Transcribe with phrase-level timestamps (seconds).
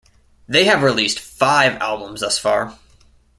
[0.47, 2.75] They have released five albums thus far.